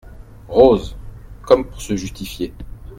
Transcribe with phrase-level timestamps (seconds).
[0.47, 0.97] Rose,
[1.45, 2.51] comme pour se justifier.